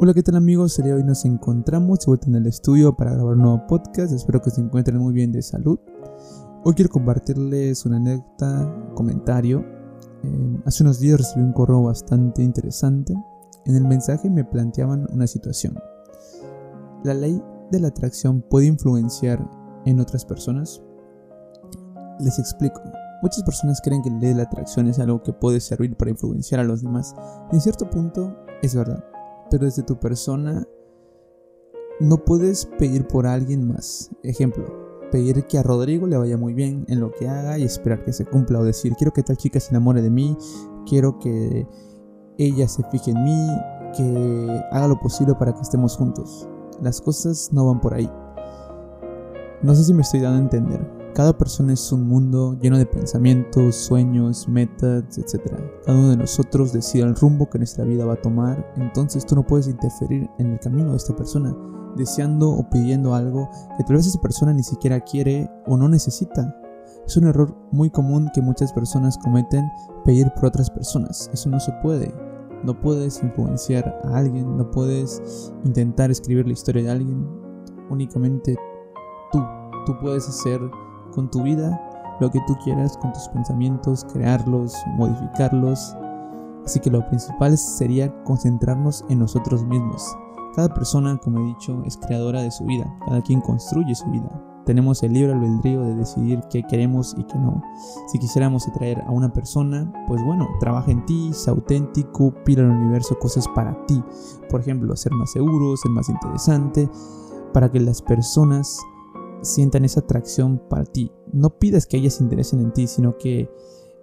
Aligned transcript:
Hola, 0.00 0.14
¿qué 0.14 0.22
tal 0.22 0.36
amigos? 0.36 0.78
El 0.78 0.84
día 0.84 0.94
de 0.94 1.00
hoy 1.00 1.04
nos 1.04 1.24
encontramos 1.24 1.98
de 1.98 2.06
vuelta 2.06 2.28
en 2.28 2.36
el 2.36 2.46
estudio 2.46 2.94
para 2.94 3.14
grabar 3.14 3.34
un 3.34 3.42
nuevo 3.42 3.66
podcast. 3.66 4.12
Espero 4.12 4.40
que 4.40 4.50
se 4.50 4.60
encuentren 4.60 4.96
muy 4.98 5.12
bien 5.12 5.32
de 5.32 5.42
salud. 5.42 5.80
Hoy 6.62 6.74
quiero 6.74 6.88
compartirles 6.88 7.84
una 7.84 7.96
anécdota, 7.96 8.92
comentario. 8.94 9.64
Eh, 10.22 10.60
hace 10.64 10.84
unos 10.84 11.00
días 11.00 11.18
recibí 11.18 11.42
un 11.42 11.52
correo 11.52 11.82
bastante 11.82 12.44
interesante. 12.44 13.12
En 13.66 13.74
el 13.74 13.84
mensaje 13.86 14.30
me 14.30 14.44
planteaban 14.44 15.08
una 15.12 15.26
situación. 15.26 15.76
¿La 17.02 17.14
ley 17.14 17.42
de 17.72 17.80
la 17.80 17.88
atracción 17.88 18.40
puede 18.40 18.66
influenciar 18.66 19.44
en 19.84 19.98
otras 19.98 20.24
personas? 20.24 20.80
Les 22.20 22.38
explico. 22.38 22.80
Muchas 23.20 23.42
personas 23.42 23.80
creen 23.82 24.02
que 24.02 24.10
la 24.10 24.18
ley 24.18 24.28
de 24.28 24.36
la 24.36 24.42
atracción 24.44 24.86
es 24.86 25.00
algo 25.00 25.24
que 25.24 25.32
puede 25.32 25.58
servir 25.58 25.96
para 25.96 26.12
influenciar 26.12 26.60
a 26.60 26.64
los 26.64 26.82
demás. 26.82 27.16
En 27.50 27.60
cierto 27.60 27.90
punto 27.90 28.36
es 28.62 28.76
verdad 28.76 29.02
pero 29.50 29.64
desde 29.64 29.82
tu 29.82 29.98
persona 29.98 30.66
no 32.00 32.24
puedes 32.24 32.66
pedir 32.66 33.06
por 33.06 33.26
alguien 33.26 33.66
más. 33.66 34.10
Ejemplo, 34.22 34.64
pedir 35.10 35.44
que 35.44 35.58
a 35.58 35.62
Rodrigo 35.62 36.06
le 36.06 36.16
vaya 36.16 36.36
muy 36.36 36.54
bien 36.54 36.84
en 36.88 37.00
lo 37.00 37.12
que 37.12 37.28
haga 37.28 37.58
y 37.58 37.64
esperar 37.64 38.04
que 38.04 38.12
se 38.12 38.24
cumpla 38.24 38.60
o 38.60 38.64
decir, 38.64 38.94
quiero 38.96 39.12
que 39.12 39.22
tal 39.22 39.36
chica 39.36 39.60
se 39.60 39.70
enamore 39.70 40.02
de 40.02 40.10
mí, 40.10 40.36
quiero 40.86 41.18
que 41.18 41.66
ella 42.38 42.68
se 42.68 42.82
fije 42.90 43.10
en 43.10 43.24
mí, 43.24 43.48
que 43.96 44.62
haga 44.70 44.88
lo 44.88 45.00
posible 45.00 45.34
para 45.34 45.54
que 45.54 45.62
estemos 45.62 45.96
juntos. 45.96 46.48
Las 46.80 47.00
cosas 47.00 47.50
no 47.52 47.66
van 47.66 47.80
por 47.80 47.94
ahí. 47.94 48.10
No 49.62 49.74
sé 49.74 49.82
si 49.84 49.92
me 49.92 50.02
estoy 50.02 50.20
dando 50.20 50.38
a 50.38 50.42
entender. 50.42 50.97
Cada 51.18 51.36
persona 51.36 51.72
es 51.72 51.90
un 51.90 52.06
mundo 52.06 52.56
lleno 52.60 52.78
de 52.78 52.86
pensamientos, 52.86 53.74
sueños, 53.74 54.46
metas, 54.46 55.18
etc. 55.18 55.52
Cada 55.84 55.98
uno 55.98 56.10
de 56.10 56.16
nosotros 56.16 56.72
decide 56.72 57.02
el 57.02 57.16
rumbo 57.16 57.50
que 57.50 57.58
nuestra 57.58 57.84
vida 57.84 58.04
va 58.04 58.12
a 58.12 58.22
tomar, 58.22 58.72
entonces 58.76 59.26
tú 59.26 59.34
no 59.34 59.44
puedes 59.44 59.66
interferir 59.66 60.30
en 60.38 60.52
el 60.52 60.60
camino 60.60 60.92
de 60.92 60.96
esta 60.96 61.16
persona, 61.16 61.52
deseando 61.96 62.48
o 62.50 62.70
pidiendo 62.70 63.16
algo 63.16 63.50
que 63.76 63.82
tal 63.82 63.96
vez 63.96 64.06
esa 64.06 64.20
persona 64.20 64.52
ni 64.52 64.62
siquiera 64.62 65.00
quiere 65.00 65.50
o 65.66 65.76
no 65.76 65.88
necesita. 65.88 66.56
Es 67.04 67.16
un 67.16 67.26
error 67.26 67.52
muy 67.72 67.90
común 67.90 68.30
que 68.32 68.40
muchas 68.40 68.72
personas 68.72 69.18
cometen 69.18 69.68
pedir 70.04 70.30
por 70.36 70.44
otras 70.44 70.70
personas. 70.70 71.28
Eso 71.32 71.50
no 71.50 71.58
se 71.58 71.72
puede. 71.82 72.14
No 72.62 72.80
puedes 72.80 73.20
influenciar 73.24 74.00
a 74.04 74.18
alguien, 74.18 74.56
no 74.56 74.70
puedes 74.70 75.52
intentar 75.64 76.12
escribir 76.12 76.46
la 76.46 76.52
historia 76.52 76.84
de 76.84 76.90
alguien. 76.90 77.26
Únicamente 77.90 78.56
tú, 79.32 79.42
tú 79.84 79.98
puedes 80.00 80.28
hacer 80.28 80.60
con 81.10 81.30
tu 81.30 81.42
vida 81.42 81.80
lo 82.20 82.30
que 82.30 82.40
tú 82.46 82.56
quieras, 82.64 82.96
con 82.96 83.12
tus 83.12 83.28
pensamientos, 83.28 84.04
crearlos, 84.12 84.74
modificarlos. 84.96 85.96
Así 86.64 86.80
que 86.80 86.90
lo 86.90 87.06
principal 87.06 87.56
sería 87.56 88.12
concentrarnos 88.24 89.04
en 89.08 89.20
nosotros 89.20 89.64
mismos. 89.64 90.04
Cada 90.54 90.74
persona, 90.74 91.16
como 91.18 91.40
he 91.40 91.46
dicho, 91.46 91.82
es 91.84 91.96
creadora 91.96 92.42
de 92.42 92.50
su 92.50 92.64
vida. 92.64 92.92
Cada 93.06 93.22
quien 93.22 93.40
construye 93.40 93.94
su 93.94 94.06
vida. 94.10 94.28
Tenemos 94.66 95.02
el 95.02 95.14
libre 95.14 95.32
albedrío 95.32 95.82
de 95.82 95.94
decidir 95.94 96.42
qué 96.50 96.62
queremos 96.62 97.14
y 97.16 97.24
qué 97.24 97.38
no. 97.38 97.62
Si 98.08 98.18
quisiéramos 98.18 98.68
atraer 98.68 99.00
a 99.06 99.10
una 99.10 99.32
persona, 99.32 99.90
pues 100.06 100.22
bueno, 100.22 100.46
trabaja 100.60 100.90
en 100.90 101.06
ti, 101.06 101.30
sé 101.32 101.50
auténtico, 101.50 102.34
pide 102.44 102.60
al 102.60 102.70
universo 102.70 103.18
cosas 103.18 103.48
para 103.48 103.86
ti. 103.86 104.02
Por 104.50 104.60
ejemplo, 104.60 104.94
ser 104.94 105.12
más 105.12 105.30
seguro, 105.32 105.74
ser 105.78 105.90
más 105.92 106.10
interesante, 106.10 106.90
para 107.54 107.70
que 107.70 107.80
las 107.80 108.02
personas 108.02 108.78
sientan 109.42 109.84
esa 109.84 110.00
atracción 110.00 110.60
para 110.68 110.84
ti. 110.84 111.12
No 111.32 111.58
pidas 111.58 111.86
que 111.86 111.96
ellas 111.96 112.14
se 112.14 112.22
interesen 112.22 112.60
en 112.60 112.72
ti, 112.72 112.86
sino 112.86 113.18
que 113.18 113.50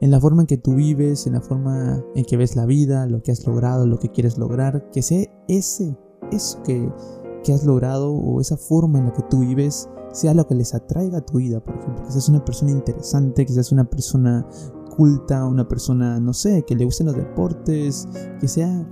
en 0.02 0.12
la 0.12 0.20
forma 0.20 0.44
en 0.44 0.48
que 0.48 0.58
tú 0.58 0.76
vives, 0.76 1.28
en 1.28 1.34
la 1.34 1.42
forma 1.42 2.04
en 2.16 2.26
que 2.26 2.38
ves 2.38 2.56
la 2.56 2.66
vida, 2.66 3.08
lo 3.08 3.22
que 3.24 3.32
has 3.32 3.46
logrado, 3.46 3.86
lo 3.88 4.00
que 4.00 4.10
quieres 4.10 4.38
lograr, 4.38 4.90
que 4.92 5.02
sea 5.02 5.26
ese, 5.48 5.98
eso 6.32 6.62
que, 6.64 6.92
que 7.44 7.54
has 7.54 7.66
logrado 7.66 8.14
o 8.14 8.42
esa 8.42 8.58
forma 8.58 9.00
en 9.00 9.06
la 9.06 9.14
que 9.14 9.24
tú 9.24 9.40
vives, 9.40 9.90
sea 10.12 10.34
lo 10.34 10.48
que 10.48 10.56
les 10.56 10.74
atraiga 10.74 11.20
a 11.20 11.26
tu 11.26 11.38
vida, 11.38 11.60
por 11.60 11.76
ejemplo, 11.76 12.04
que 12.04 12.12
seas 12.12 12.30
una 12.30 12.44
persona 12.44 12.72
interesante, 12.72 13.46
que 13.46 13.54
seas 13.54 13.72
una 13.72 13.90
persona 13.90 14.48
culta, 14.96 15.46
una 15.46 15.68
persona, 15.68 16.20
no 16.20 16.34
sé, 16.34 16.64
que 16.64 16.76
le 16.76 16.86
gusten 16.86 17.08
los 17.08 17.16
deportes, 17.16 18.08
que 18.40 18.48
sea 18.48 18.88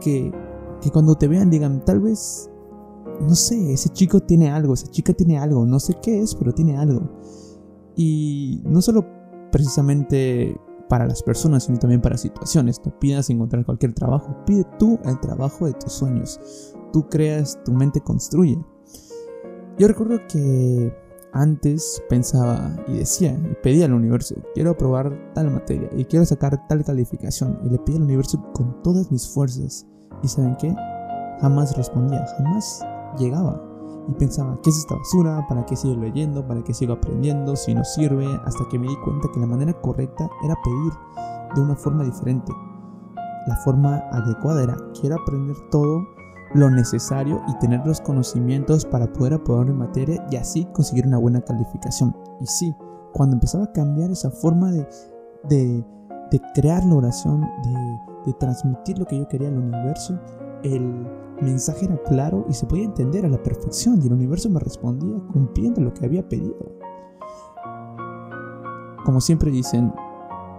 que, 0.00 0.32
que 0.80 0.90
cuando 0.90 1.16
te 1.16 1.28
vean 1.28 1.50
digan, 1.50 1.84
tal 1.84 2.00
vez 2.00 2.51
no 3.20 3.34
sé, 3.34 3.72
ese 3.72 3.88
chico 3.90 4.20
tiene 4.20 4.50
algo, 4.50 4.74
esa 4.74 4.88
chica 4.88 5.12
tiene 5.12 5.38
algo, 5.38 5.64
no 5.66 5.78
sé 5.80 5.94
qué 6.02 6.20
es, 6.20 6.34
pero 6.34 6.52
tiene 6.52 6.76
algo. 6.76 7.02
Y 7.96 8.62
no 8.64 8.80
solo 8.82 9.06
precisamente 9.50 10.56
para 10.88 11.06
las 11.06 11.22
personas, 11.22 11.64
sino 11.64 11.78
también 11.78 12.00
para 12.00 12.18
situaciones. 12.18 12.80
No 12.84 12.98
pidas 12.98 13.30
encontrar 13.30 13.64
cualquier 13.64 13.94
trabajo, 13.94 14.36
pide 14.44 14.66
tú 14.78 14.98
el 15.04 15.18
trabajo 15.20 15.66
de 15.66 15.72
tus 15.72 15.92
sueños. 15.92 16.38
Tú 16.92 17.08
creas, 17.08 17.58
tu 17.64 17.72
mente 17.72 18.00
construye. 18.00 18.58
Yo 19.78 19.88
recuerdo 19.88 20.18
que 20.28 20.92
antes 21.32 22.02
pensaba 22.10 22.76
y 22.86 22.98
decía 22.98 23.32
y 23.32 23.54
pedía 23.62 23.86
al 23.86 23.94
universo, 23.94 24.34
quiero 24.52 24.72
aprobar 24.72 25.32
tal 25.34 25.50
materia 25.50 25.88
y 25.96 26.04
quiero 26.04 26.26
sacar 26.26 26.66
tal 26.68 26.84
calificación 26.84 27.58
y 27.64 27.70
le 27.70 27.78
pedí 27.78 27.96
al 27.96 28.02
universo 28.02 28.42
con 28.52 28.82
todas 28.82 29.10
mis 29.10 29.26
fuerzas. 29.26 29.86
¿Y 30.22 30.28
saben 30.28 30.56
qué? 30.60 30.74
Jamás 31.40 31.74
respondía, 31.74 32.24
jamás 32.36 32.84
llegaba 33.16 33.60
y 34.08 34.12
pensaba, 34.14 34.58
¿qué 34.62 34.70
es 34.70 34.78
esta 34.78 34.96
basura? 34.96 35.46
¿Para 35.48 35.64
qué 35.64 35.76
sigo 35.76 35.94
leyendo? 35.94 36.46
¿Para 36.46 36.62
qué 36.62 36.74
sigo 36.74 36.94
aprendiendo? 36.94 37.54
Si 37.56 37.74
no 37.74 37.84
sirve, 37.84 38.26
hasta 38.44 38.64
que 38.70 38.78
me 38.78 38.88
di 38.88 38.96
cuenta 39.04 39.28
que 39.32 39.40
la 39.40 39.46
manera 39.46 39.72
correcta 39.74 40.28
era 40.44 40.56
pedir 40.62 40.92
de 41.54 41.60
una 41.60 41.76
forma 41.76 42.04
diferente. 42.04 42.52
La 43.46 43.56
forma 43.56 43.96
adecuada 44.12 44.62
era, 44.62 44.76
quiero 45.00 45.16
aprender 45.20 45.56
todo 45.70 46.06
lo 46.54 46.70
necesario 46.70 47.40
y 47.48 47.58
tener 47.58 47.86
los 47.86 48.00
conocimientos 48.00 48.84
para 48.84 49.12
poder 49.12 49.34
aprobar 49.34 49.68
en 49.68 49.78
materia 49.78 50.24
y 50.30 50.36
así 50.36 50.66
conseguir 50.72 51.06
una 51.06 51.18
buena 51.18 51.40
calificación. 51.40 52.14
Y 52.40 52.46
sí, 52.46 52.74
cuando 53.12 53.34
empezaba 53.34 53.64
a 53.64 53.72
cambiar 53.72 54.10
esa 54.10 54.30
forma 54.30 54.70
de, 54.70 54.86
de, 55.48 55.84
crear 56.54 56.84
la 56.84 56.96
oración, 56.96 57.40
de, 57.40 57.98
de 58.26 58.32
transmitir 58.34 58.98
lo 58.98 59.06
que 59.06 59.18
yo 59.18 59.28
quería 59.28 59.48
al 59.48 59.58
universo, 59.58 60.18
el 60.62 61.06
mensaje 61.40 61.86
era 61.86 61.96
claro 62.04 62.46
y 62.48 62.54
se 62.54 62.66
podía 62.66 62.84
entender 62.84 63.24
a 63.26 63.28
la 63.28 63.42
perfección 63.42 64.00
y 64.02 64.06
el 64.06 64.12
universo 64.12 64.48
me 64.48 64.60
respondía 64.60 65.20
cumpliendo 65.32 65.80
lo 65.80 65.92
que 65.92 66.06
había 66.06 66.28
pedido. 66.28 66.56
Como 69.04 69.20
siempre 69.20 69.50
dicen, 69.50 69.92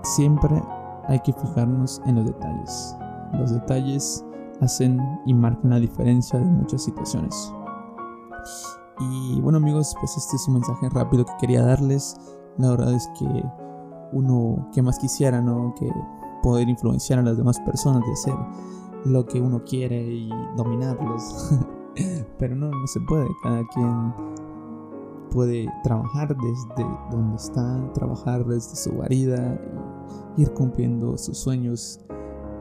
siempre 0.04 0.62
hay 1.08 1.20
que 1.20 1.34
fijarnos 1.34 2.02
en 2.06 2.16
los 2.16 2.26
detalles. 2.26 2.96
Los 3.34 3.52
detalles 3.52 4.26
hacen 4.62 5.00
y 5.26 5.34
marcan 5.34 5.72
la 5.72 5.80
diferencia 5.80 6.40
de 6.40 6.46
muchas 6.46 6.84
situaciones. 6.84 7.54
Y 9.00 9.42
bueno 9.42 9.58
amigos, 9.58 9.96
pues 10.00 10.18
este 10.18 10.36
es 10.36 10.48
un 10.48 10.56
mensaje 10.56 10.90
rápido 10.90 11.26
que 11.26 11.34
quería 11.40 11.66
darles. 11.66 12.18
La 12.58 12.70
verdad 12.72 12.94
es 12.94 13.10
que 13.18 13.26
uno 14.12 14.70
que 14.74 14.82
más 14.82 15.00
quisiera, 15.00 15.42
¿no? 15.42 15.74
Que 15.76 15.90
poder 16.44 16.70
influenciar 16.70 17.20
a 17.20 17.24
las 17.24 17.38
demás 17.38 17.60
personas 17.62 18.04
de 18.06 18.12
hacer 18.12 18.36
lo 19.06 19.26
que 19.26 19.40
uno 19.42 19.64
quiere 19.64 20.02
y 20.02 20.30
dominarlos. 20.56 21.52
Pero 22.40 22.56
no, 22.56 22.70
no 22.70 22.88
se 22.88 23.00
puede. 23.02 23.28
Cada 23.44 23.68
quien 23.68 24.14
puede 25.32 25.68
trabajar 25.84 26.36
desde 26.36 26.90
donde 27.12 27.36
está, 27.38 27.92
trabajar 27.94 28.46
desde 28.46 28.76
su 28.76 28.92
guarida 28.92 29.60
ir 30.38 30.52
cumpliendo 30.54 31.18
sus 31.18 31.38
sueños. 31.38 32.00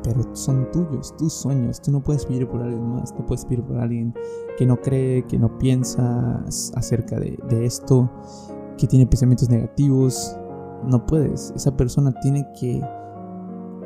Pero 0.03 0.21
son 0.35 0.69
tuyos, 0.73 1.17
tus 1.17 1.33
sueños. 1.33 1.81
Tú 1.81 1.93
no 1.93 2.03
puedes 2.03 2.27
pedir 2.27 2.49
por 2.49 2.61
alguien 2.61 2.89
más, 2.89 3.15
no 3.15 3.25
puedes 3.25 3.45
pedir 3.45 3.63
por 3.63 3.79
alguien 3.79 4.13
que 4.59 4.67
no 4.67 4.81
cree, 4.81 5.25
que 5.27 5.39
no 5.39 5.59
piensa 5.59 6.45
acerca 6.75 7.21
de 7.21 7.65
esto, 7.65 8.11
que 8.77 8.89
tiene 8.89 9.07
pensamientos 9.07 9.49
negativos. 9.49 10.37
No 10.85 11.07
puedes. 11.07 11.53
Esa 11.55 11.77
persona 11.77 12.13
tiene 12.21 12.45
que 12.59 12.83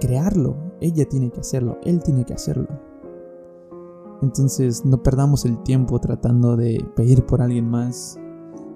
crearlo, 0.00 0.56
ella 0.80 1.08
tiene 1.08 1.30
que 1.30 1.40
hacerlo, 1.40 1.78
él 1.84 2.02
tiene 2.02 2.24
que 2.24 2.34
hacerlo. 2.34 2.68
Entonces 4.22 4.84
no 4.84 5.02
perdamos 5.02 5.44
el 5.44 5.62
tiempo 5.62 5.98
tratando 6.00 6.56
de 6.56 6.84
pedir 6.94 7.26
por 7.26 7.42
alguien 7.42 7.68
más. 7.68 8.18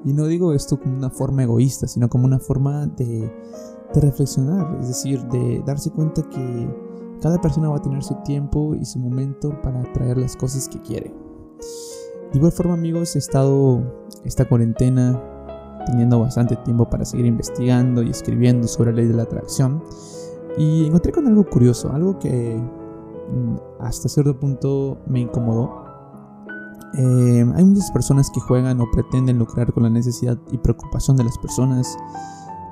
Y 0.04 0.12
no 0.12 0.26
digo 0.26 0.54
esto 0.54 0.78
como 0.78 0.96
una 0.96 1.10
forma 1.10 1.42
egoísta, 1.42 1.86
sino 1.86 2.08
como 2.08 2.24
una 2.24 2.38
forma 2.38 2.86
de, 2.86 3.30
reflexionar, 3.94 4.78
es 4.80 4.88
decir, 4.88 5.22
de 5.28 5.62
darse 5.66 5.90
cuenta 5.90 6.22
que 6.22 6.68
cada 7.20 7.40
persona 7.40 7.68
va 7.68 7.76
a 7.76 7.82
tener 7.82 8.02
su 8.02 8.14
tiempo 8.22 8.74
y 8.74 8.84
su 8.84 8.98
momento 8.98 9.60
para 9.62 9.82
traer 9.92 10.16
las 10.16 10.36
cosas 10.36 10.68
que 10.68 10.80
quiere. 10.80 11.12
De 12.32 12.38
igual 12.38 12.52
forma 12.52 12.74
amigos, 12.74 13.16
he 13.16 13.18
estado 13.18 13.82
esta 14.24 14.48
cuarentena 14.48 15.20
teniendo 15.86 16.20
bastante 16.20 16.56
tiempo 16.56 16.88
para 16.88 17.04
seguir 17.04 17.26
investigando 17.26 18.02
y 18.02 18.10
escribiendo 18.10 18.68
sobre 18.68 18.92
la 18.92 18.98
ley 18.98 19.06
de 19.08 19.14
la 19.14 19.24
atracción. 19.24 19.82
Y 20.58 20.86
encontré 20.86 21.12
con 21.12 21.26
algo 21.26 21.44
curioso, 21.44 21.92
algo 21.92 22.18
que 22.18 22.56
mm, 22.56 23.56
hasta 23.80 24.08
cierto 24.08 24.38
punto 24.38 24.98
me 25.06 25.20
incomodó. 25.20 25.84
Eh, 26.94 27.46
hay 27.54 27.64
muchas 27.64 27.90
personas 27.92 28.30
que 28.30 28.40
juegan 28.40 28.80
o 28.80 28.90
pretenden 28.90 29.38
lucrar 29.38 29.72
con 29.72 29.84
la 29.84 29.90
necesidad 29.90 30.38
y 30.50 30.58
preocupación 30.58 31.16
de 31.16 31.24
las 31.24 31.38
personas. 31.38 31.96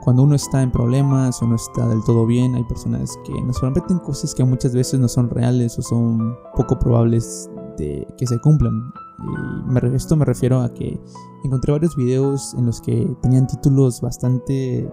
Cuando 0.02 0.22
uno 0.22 0.34
está 0.34 0.62
en 0.62 0.70
problemas 0.70 1.40
o 1.42 1.46
no 1.46 1.56
está 1.56 1.86
del 1.88 2.02
todo 2.04 2.26
bien, 2.26 2.54
hay 2.54 2.64
personas 2.64 3.18
que 3.24 3.40
nos 3.42 3.60
prometen 3.60 3.98
cosas 3.98 4.34
que 4.34 4.42
muchas 4.42 4.74
veces 4.74 4.98
no 4.98 5.08
son 5.08 5.28
reales 5.28 5.78
o 5.78 5.82
son 5.82 6.34
poco 6.56 6.78
probables 6.78 7.50
este, 7.78 8.06
que 8.16 8.26
se 8.26 8.40
cumplan. 8.40 8.92
Y 9.20 9.94
esto 9.94 10.16
me 10.16 10.24
refiero 10.24 10.60
a 10.60 10.72
que 10.72 11.00
encontré 11.44 11.72
varios 11.72 11.96
videos 11.96 12.54
en 12.54 12.66
los 12.66 12.80
que 12.80 13.08
tenían 13.22 13.46
títulos 13.46 14.00
bastante 14.00 14.88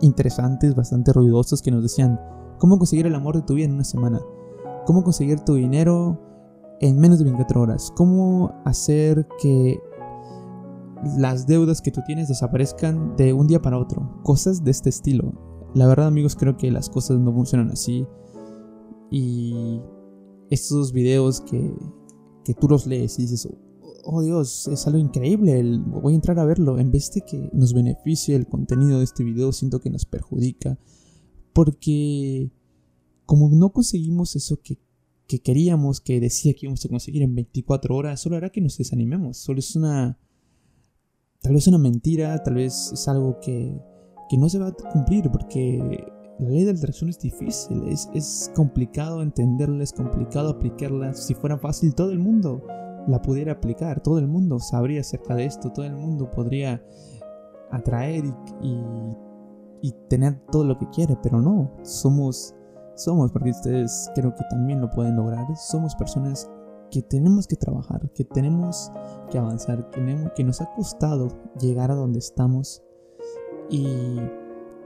interesantes, 0.00 0.74
bastante 0.74 1.12
ruidosos 1.12 1.62
que 1.62 1.70
nos 1.70 1.82
decían 1.82 2.20
cómo 2.58 2.78
conseguir 2.78 3.06
el 3.06 3.14
amor 3.14 3.36
de 3.36 3.42
tu 3.42 3.54
vida 3.54 3.66
en 3.66 3.74
una 3.74 3.84
semana, 3.84 4.20
cómo 4.86 5.02
conseguir 5.02 5.40
tu 5.40 5.54
dinero 5.54 6.20
en 6.80 6.98
menos 6.98 7.18
de 7.18 7.24
24 7.24 7.60
horas, 7.60 7.92
cómo 7.96 8.52
hacer 8.64 9.26
que 9.40 9.80
las 11.16 11.46
deudas 11.46 11.80
que 11.80 11.90
tú 11.90 12.00
tienes 12.06 12.28
desaparezcan 12.28 13.16
de 13.16 13.32
un 13.32 13.46
día 13.46 13.60
para 13.60 13.78
otro, 13.78 14.20
cosas 14.22 14.64
de 14.64 14.70
este 14.70 14.88
estilo. 14.88 15.32
La 15.74 15.86
verdad 15.86 16.06
amigos 16.06 16.36
creo 16.36 16.56
que 16.56 16.70
las 16.70 16.88
cosas 16.88 17.18
no 17.18 17.32
funcionan 17.32 17.70
así. 17.70 18.06
Y 19.10 19.80
estos 20.50 20.92
videos 20.92 21.40
que, 21.40 21.74
que 22.44 22.54
tú 22.54 22.68
los 22.68 22.86
lees 22.86 23.18
y 23.18 23.22
dices, 23.22 23.48
oh 24.10 24.22
Dios, 24.22 24.66
es 24.68 24.86
algo 24.86 24.98
increíble, 24.98 25.62
voy 25.86 26.14
a 26.14 26.16
entrar 26.16 26.38
a 26.38 26.44
verlo. 26.46 26.78
En 26.78 26.90
vez 26.90 27.12
de 27.12 27.20
que 27.20 27.50
nos 27.52 27.74
beneficie 27.74 28.34
el 28.34 28.46
contenido 28.46 28.98
de 28.98 29.04
este 29.04 29.22
video, 29.22 29.52
siento 29.52 29.80
que 29.80 29.90
nos 29.90 30.06
perjudica. 30.06 30.78
Porque 31.52 32.50
como 33.26 33.50
no 33.50 33.70
conseguimos 33.70 34.34
eso 34.34 34.60
que, 34.62 34.78
que 35.26 35.40
queríamos, 35.40 36.00
que 36.00 36.20
decía 36.20 36.54
que 36.54 36.60
íbamos 36.64 36.82
a 36.86 36.88
conseguir 36.88 37.22
en 37.22 37.34
24 37.34 37.94
horas, 37.94 38.20
solo 38.20 38.36
hará 38.36 38.48
que 38.48 38.62
nos 38.62 38.78
desanimemos. 38.78 39.36
Solo 39.36 39.58
es 39.58 39.76
una... 39.76 40.18
Tal 41.42 41.52
vez 41.52 41.66
una 41.66 41.78
mentira, 41.78 42.42
tal 42.42 42.54
vez 42.54 42.90
es 42.92 43.08
algo 43.08 43.38
que, 43.40 43.78
que 44.30 44.38
no 44.38 44.48
se 44.48 44.58
va 44.58 44.68
a 44.68 44.72
cumplir 44.72 45.30
porque 45.30 45.78
la 46.40 46.48
ley 46.48 46.64
de 46.64 46.72
la 46.72 46.80
es 46.80 47.18
difícil, 47.20 47.84
es, 47.88 48.08
es 48.14 48.50
complicado 48.56 49.22
entenderla, 49.22 49.84
es 49.84 49.92
complicado 49.92 50.48
aplicarla. 50.48 51.12
Si 51.12 51.34
fuera 51.34 51.58
fácil, 51.58 51.94
todo 51.94 52.10
el 52.10 52.18
mundo 52.18 52.64
la 53.06 53.22
pudiera 53.22 53.52
aplicar, 53.52 54.02
todo 54.02 54.18
el 54.18 54.26
mundo 54.26 54.58
sabría 54.58 55.00
acerca 55.00 55.34
de 55.34 55.44
esto, 55.44 55.72
todo 55.72 55.84
el 55.84 55.94
mundo 55.94 56.30
podría 56.30 56.82
atraer 57.70 58.24
y, 58.62 58.82
y, 59.82 59.92
tener 60.08 60.40
todo 60.50 60.64
lo 60.64 60.78
que 60.78 60.88
quiere, 60.90 61.16
pero 61.22 61.40
no, 61.40 61.70
somos, 61.82 62.54
somos, 62.94 63.30
porque 63.30 63.50
ustedes 63.50 64.10
creo 64.14 64.34
que 64.34 64.44
también 64.50 64.80
lo 64.80 64.90
pueden 64.90 65.16
lograr, 65.16 65.46
somos 65.56 65.94
personas 65.94 66.50
que 66.90 67.02
tenemos 67.02 67.46
que 67.46 67.56
trabajar, 67.56 68.10
que 68.12 68.24
tenemos 68.24 68.90
que 69.30 69.38
avanzar, 69.38 69.90
que, 69.90 70.30
que 70.34 70.44
nos 70.44 70.60
ha 70.60 70.72
costado 70.74 71.28
llegar 71.60 71.90
a 71.90 71.94
donde 71.94 72.18
estamos 72.18 72.82
y 73.70 74.16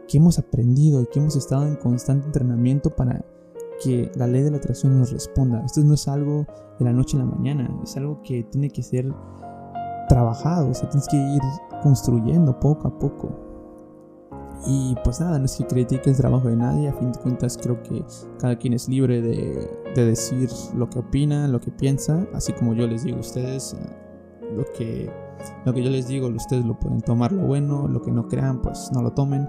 que 0.08 0.18
hemos 0.18 0.38
aprendido 0.38 1.02
y 1.02 1.06
que 1.06 1.20
hemos 1.20 1.36
estado 1.36 1.66
en 1.66 1.76
constante 1.76 2.26
entrenamiento 2.26 2.90
para 2.90 3.24
que 3.82 4.10
la 4.14 4.26
ley 4.26 4.42
de 4.42 4.50
la 4.50 4.58
atracción 4.58 4.98
nos 4.98 5.12
responda. 5.12 5.62
Esto 5.64 5.82
no 5.82 5.94
es 5.94 6.08
algo 6.08 6.46
de 6.78 6.84
la 6.84 6.92
noche 6.92 7.16
a 7.16 7.20
la 7.20 7.26
mañana, 7.26 7.68
es 7.82 7.96
algo 7.96 8.22
que 8.22 8.44
tiene 8.44 8.70
que 8.70 8.82
ser 8.82 9.12
trabajado, 10.08 10.70
o 10.70 10.74
sea, 10.74 10.88
tienes 10.88 11.08
que 11.08 11.16
ir 11.16 11.40
construyendo 11.82 12.58
poco 12.58 12.88
a 12.88 12.98
poco. 12.98 13.30
Y 14.64 14.94
pues 15.02 15.20
nada, 15.20 15.38
no 15.38 15.46
es 15.46 15.56
que 15.56 15.66
critique 15.66 16.10
el 16.10 16.16
trabajo 16.16 16.48
de 16.48 16.56
nadie, 16.56 16.88
a 16.88 16.92
fin 16.92 17.10
de 17.10 17.18
cuentas 17.18 17.58
creo 17.60 17.82
que 17.82 18.04
cada 18.38 18.56
quien 18.56 18.74
es 18.74 18.88
libre 18.88 19.20
de, 19.20 19.68
de 19.94 20.04
decir 20.04 20.48
lo 20.76 20.88
que 20.88 21.00
opina, 21.00 21.48
lo 21.48 21.60
que 21.60 21.72
piensa, 21.72 22.26
así 22.32 22.52
como 22.52 22.74
yo 22.74 22.86
les 22.86 23.02
digo 23.02 23.16
a 23.16 23.20
ustedes, 23.20 23.74
eh, 23.74 24.52
lo 24.54 24.64
que, 24.76 25.10
lo 25.64 25.74
que 25.74 25.82
yo 25.82 25.90
les 25.90 26.06
digo, 26.06 26.28
ustedes 26.28 26.64
lo 26.64 26.78
pueden 26.78 27.00
tomar 27.00 27.32
lo 27.32 27.42
bueno, 27.42 27.88
lo 27.88 28.02
que 28.02 28.12
no 28.12 28.28
crean, 28.28 28.62
pues 28.62 28.90
no 28.94 29.02
lo 29.02 29.12
tomen, 29.12 29.48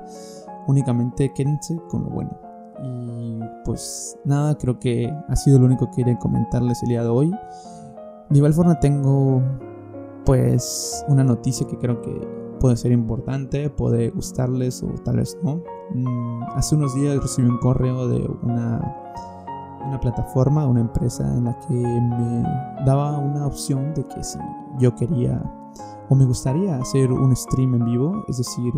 únicamente 0.68 1.32
quédense 1.36 1.80
con 1.90 2.06
lo 2.06 2.10
bueno. 2.10 2.53
Y 2.84 3.40
pues 3.64 4.18
nada, 4.26 4.58
creo 4.58 4.78
que 4.80 5.12
ha 5.30 5.36
sido 5.36 5.60
lo 5.60 5.66
único 5.66 5.88
que 5.88 6.04
quería 6.04 6.20
comentarles 6.20 6.84
el 6.84 6.90
día 6.90 7.04
de 7.04 7.10
hoy. 7.10 7.32
De 8.30 8.38
igual 8.38 8.54
forma 8.54 8.80
tengo 8.80 9.42
pues 10.26 11.06
una 11.08 11.24
noticia 11.24 11.68
que 11.68 11.78
creo 11.78 12.02
que 12.02 12.12
puede 12.60 12.78
ser 12.78 12.92
importante, 12.92 13.70
puede 13.70 14.10
gustarles 14.10 14.84
o 14.84 14.88
tal 15.04 15.18
vez 15.18 15.38
no. 15.44 15.62
Mm, 15.94 16.44
hace 16.56 16.76
unos 16.76 16.96
días 16.96 17.22
recibí 17.22 17.48
un 17.48 17.58
correo 17.60 18.08
de 18.08 18.26
una, 18.42 18.80
una 19.86 20.00
plataforma, 20.00 20.68
una 20.68 20.82
empresa 20.82 21.24
en 21.36 21.46
la 21.46 21.60
que 21.60 21.74
me 21.74 22.44
daba 22.86 23.18
una 23.18 23.46
opción 23.46 23.94
de 23.94 24.06
que 24.08 24.24
si 24.24 24.40
yo 24.80 24.96
quería 24.96 25.42
o 26.10 26.16
me 26.16 26.26
gustaría 26.26 26.78
hacer 26.78 27.12
un 27.12 27.36
stream 27.36 27.76
en 27.76 27.86
vivo, 27.86 28.24
es 28.28 28.38
decir, 28.38 28.74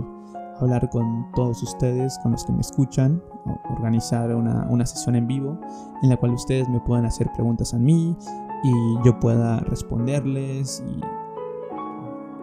hablar 0.59 0.89
con 0.89 1.31
todos 1.35 1.61
ustedes, 1.63 2.17
con 2.23 2.31
los 2.31 2.45
que 2.45 2.53
me 2.53 2.61
escuchan, 2.61 3.21
organizar 3.69 4.33
una, 4.35 4.67
una, 4.69 4.85
sesión 4.85 5.15
en 5.15 5.27
vivo 5.27 5.59
en 6.01 6.09
la 6.09 6.17
cual 6.17 6.33
ustedes 6.33 6.67
me 6.69 6.79
puedan 6.79 7.05
hacer 7.05 7.29
preguntas 7.33 7.73
a 7.73 7.77
mí 7.77 8.15
y 8.63 8.71
yo 9.03 9.19
pueda 9.19 9.59
responderles 9.59 10.83
y 10.87 11.01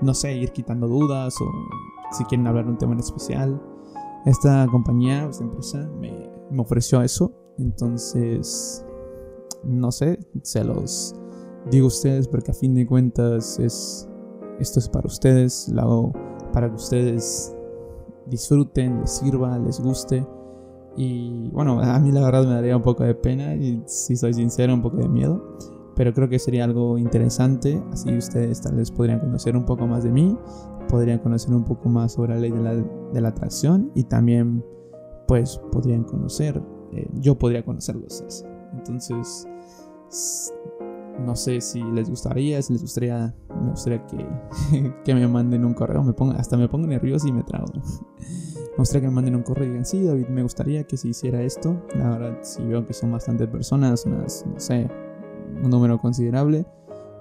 no 0.05 0.14
sé, 0.14 0.35
ir 0.35 0.53
quitando 0.53 0.88
dudas 0.88 1.35
o 1.41 1.44
si 2.12 2.25
quieren 2.25 2.47
hablar 2.47 2.64
de 2.64 2.73
un 2.73 2.79
tema 2.79 2.93
en 2.93 3.00
especial. 3.00 3.61
Esta 4.25 4.67
compañía, 4.70 5.26
esta 5.29 5.44
empresa 5.44 5.88
me, 6.00 6.31
me 6.50 6.62
ofreció 6.62 7.03
eso, 7.03 7.32
entonces 7.59 8.85
no 9.64 9.93
sé, 9.93 10.19
se 10.43 10.64
los 10.64 11.14
digo 11.70 11.87
a 11.87 11.88
ustedes 11.88 12.29
porque 12.29 12.50
a 12.50 12.55
fin 12.55 12.75
de 12.75 12.87
cuentas 12.87 13.59
es 13.59 14.09
esto 14.59 14.79
es 14.79 14.88
para 14.88 15.06
ustedes, 15.06 15.73
para 16.53 16.69
que 16.69 16.75
ustedes 16.75 17.55
disfruten, 18.27 19.01
les 19.01 19.11
sirva, 19.11 19.59
les 19.59 19.81
guste. 19.81 20.27
Y 20.97 21.49
bueno, 21.51 21.81
a 21.81 21.99
mí 21.99 22.13
la 22.13 22.23
verdad 22.23 22.45
me 22.45 22.55
daría 22.55 22.77
un 22.77 22.83
poco 22.83 23.05
de 23.05 23.15
pena 23.15 23.55
y 23.55 23.83
si 23.87 24.17
soy 24.17 24.35
sincero, 24.35 24.75
un 24.75 24.83
poco 24.83 24.99
de 24.99 25.09
miedo. 25.09 25.57
Pero 25.95 26.13
creo 26.15 26.29
que 26.29 26.39
sería 26.39 26.65
algo 26.65 26.97
interesante, 26.97 27.83
así 27.93 28.17
ustedes 28.17 28.63
tal 28.63 28.77
vez 28.77 28.91
podrían 28.91 29.21
conocer 29.21 29.57
un 29.57 29.65
poco 29.65 29.87
más 29.87 30.05
de 30.05 30.11
mí, 30.11 30.39
podrían 30.89 31.19
conocer 31.19 31.55
un 31.55 31.65
poco 31.65 31.89
más 31.91 32.13
sobre 32.13 32.35
la 32.35 32.41
ley 32.41 32.51
de 32.51 32.61
la, 32.61 32.75
de 32.75 33.21
la 33.21 33.29
atracción 33.29 33.91
y 33.95 34.05
también 34.05 34.65
pues 35.29 35.61
podrían 35.71 36.05
conocer, 36.05 36.63
eh, 36.93 37.09
yo 37.21 37.39
podría 37.39 37.63
conocerlos. 37.63 38.45
Entonces, 38.73 39.47
no 41.25 41.37
sé 41.37 41.61
si 41.61 41.83
les 41.83 42.09
gustaría, 42.09 42.61
si 42.63 42.73
les 42.73 42.83
gustaría, 42.83 43.35
me 43.62 43.70
gustaría 43.70 44.06
que, 44.06 44.26
que 45.05 45.14
me 45.14 45.26
manden 45.29 45.64
un 45.64 45.75
correo, 45.75 46.03
me 46.03 46.12
ponga, 46.12 46.37
hasta 46.37 46.56
me 46.56 46.69
pongo 46.69 46.87
nervioso 46.87 47.29
y 47.29 47.32
me 47.32 47.43
trago. 47.43 47.67
Me 48.73 48.79
gustaría 48.79 49.03
que 49.03 49.09
me 49.09 49.14
manden 49.17 49.37
un 49.37 49.43
correo 49.43 49.67
y 49.67 49.69
digan, 49.69 49.85
sí, 49.85 50.03
David, 50.03 50.29
me 50.29 50.43
gustaría 50.43 50.85
que 50.85 50.97
se 50.97 51.09
hiciera 51.09 51.43
esto. 51.43 51.76
La 51.94 52.09
verdad, 52.09 52.38
si 52.41 52.64
veo 52.64 52.87
que 52.87 52.94
son 52.94 53.12
bastantes 53.12 53.47
personas, 53.49 54.06
unas, 54.06 54.47
no 54.47 54.59
sé, 54.59 54.91
un 55.62 55.69
número 55.69 56.00
considerable, 56.00 56.64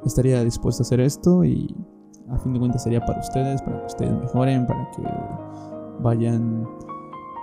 estaría 0.05 0.41
dispuesto 0.45 0.81
a 0.81 0.85
hacer 0.85 1.01
esto 1.01 1.43
y 1.43 1.75
a 2.29 2.39
fin 2.39 2.53
de 2.53 2.60
cuentas 2.60 2.83
sería 2.83 3.01
para 3.05 3.19
ustedes, 3.19 3.62
para 3.63 3.81
que 3.81 3.86
ustedes 3.86 4.13
mejoren, 4.13 4.65
para 4.65 4.89
que 4.91 5.03
vayan 6.00 6.65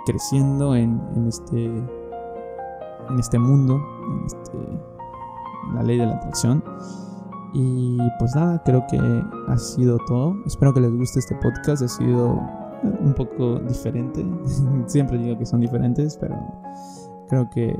creciendo 0.07 0.75
en, 0.75 0.99
en 1.15 1.27
este 1.27 1.65
en 1.65 3.19
este 3.19 3.39
mundo, 3.39 3.79
este 4.25 4.57
la 5.73 5.83
ley 5.83 5.97
de 5.97 6.05
la 6.05 6.15
atracción. 6.15 6.63
Y 7.53 7.97
pues 8.19 8.35
nada, 8.35 8.61
creo 8.63 8.85
que 8.87 8.99
ha 9.47 9.57
sido 9.57 9.97
todo. 10.07 10.35
Espero 10.45 10.73
que 10.73 10.81
les 10.81 10.93
guste 10.93 11.19
este 11.19 11.35
podcast. 11.35 11.81
Ha 11.81 11.87
sido 11.87 12.39
un 12.83 13.13
poco 13.15 13.59
diferente. 13.59 14.25
Siempre 14.85 15.17
digo 15.17 15.37
que 15.37 15.45
son 15.45 15.61
diferentes, 15.61 16.17
pero 16.17 16.35
creo 17.27 17.49
que 17.49 17.77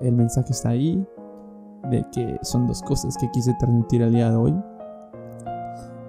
el 0.00 0.14
mensaje 0.14 0.52
está 0.52 0.70
ahí. 0.70 1.06
De 1.90 2.04
que 2.12 2.38
son 2.42 2.66
dos 2.66 2.82
cosas 2.82 3.16
que 3.16 3.30
quise 3.30 3.54
transmitir 3.58 4.02
al 4.02 4.12
día 4.12 4.30
de 4.30 4.36
hoy. 4.36 4.54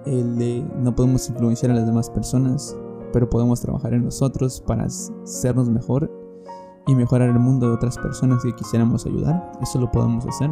El 0.04 0.36
de 0.36 0.66
no 0.76 0.94
podemos 0.94 1.28
influenciar 1.28 1.72
a 1.72 1.74
las 1.74 1.86
demás 1.86 2.10
personas, 2.10 2.76
pero 3.12 3.28
podemos 3.28 3.60
trabajar 3.60 3.94
en 3.94 4.04
nosotros 4.04 4.60
para 4.66 4.88
sernos 4.88 5.70
mejor 5.70 6.10
y 6.86 6.94
mejorar 6.94 7.28
el 7.28 7.38
mundo 7.38 7.68
de 7.68 7.74
otras 7.74 7.96
personas 7.96 8.42
que 8.42 8.54
quisiéramos 8.54 9.06
ayudar. 9.06 9.52
Eso 9.62 9.80
lo 9.80 9.90
podemos 9.90 10.26
hacer. 10.26 10.50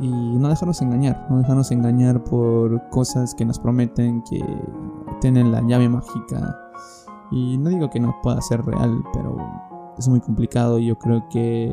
Y 0.00 0.08
no 0.08 0.48
dejarnos 0.48 0.80
engañar, 0.80 1.26
no 1.28 1.38
dejarnos 1.38 1.70
engañar 1.70 2.22
por 2.24 2.88
cosas 2.90 3.34
que 3.34 3.44
nos 3.44 3.58
prometen 3.58 4.22
que 4.22 4.40
tienen 5.20 5.50
la 5.50 5.60
llave 5.62 5.88
mágica. 5.88 6.58
Y 7.30 7.58
no 7.58 7.70
digo 7.70 7.90
que 7.90 8.00
no 8.00 8.14
pueda 8.22 8.40
ser 8.40 8.64
real, 8.64 9.02
pero 9.12 9.36
es 9.98 10.08
muy 10.08 10.20
complicado 10.20 10.78
y 10.78 10.86
yo 10.86 10.98
creo 10.98 11.28
que 11.28 11.72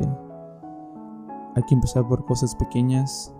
hay 1.54 1.62
que 1.62 1.74
empezar 1.74 2.06
por 2.06 2.24
cosas 2.26 2.54
pequeñas 2.56 3.32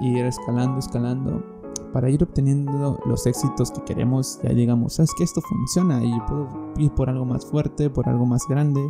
y 0.00 0.18
ir 0.18 0.24
escalando, 0.24 0.78
escalando 0.78 1.54
para 1.94 2.10
ir 2.10 2.20
obteniendo 2.24 2.98
los 3.06 3.24
éxitos 3.24 3.70
que 3.70 3.84
queremos, 3.84 4.40
ya 4.42 4.50
digamos, 4.50 4.94
sabes 4.94 5.12
que 5.16 5.22
esto 5.22 5.40
funciona 5.40 6.02
y 6.04 6.12
puedo 6.26 6.48
ir 6.76 6.90
por 6.90 7.08
algo 7.08 7.24
más 7.24 7.46
fuerte, 7.46 7.88
por 7.88 8.08
algo 8.08 8.26
más 8.26 8.42
grande 8.48 8.80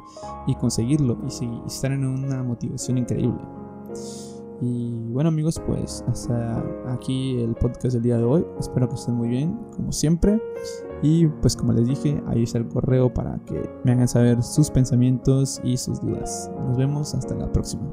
y 0.47 0.55
conseguirlo 0.55 1.19
y, 1.29 1.67
estar 1.67 1.93
en 1.93 2.07
una 2.07 2.43
motivación 2.43 2.97
increíble. 2.97 3.43
Y 4.65 4.95
bueno 5.11 5.29
amigos, 5.29 5.61
pues 5.67 6.03
hasta 6.09 6.65
aquí 6.89 7.39
el 7.43 7.55
podcast 7.55 7.95
del 7.95 8.03
día 8.03 8.17
de 8.17 8.25
hoy. 8.25 8.47
Espero 8.59 8.89
que 8.89 8.95
estén 8.95 9.15
muy 9.15 9.29
bien, 9.29 9.59
como 9.77 9.93
siempre. 9.93 10.41
Y 11.03 11.27
pues 11.27 11.55
como 11.55 11.75
les 11.75 11.87
dije, 11.87 12.23
ahí 12.27 12.45
está 12.45 12.59
el 12.59 12.69
correo 12.69 13.13
para 13.13 13.39
que 13.45 13.69
me 13.85 13.93
hagan 13.93 14.09
saber 14.09 14.43
sus 14.43 14.71
pensamientos 14.71 15.61
y 15.65 15.77
sus 15.77 16.01
dudas. 16.01 16.51
Nos 16.67 16.79
vemos 16.79 17.15
hasta 17.15 17.35
la 17.35 17.53
próxima. 17.53 17.85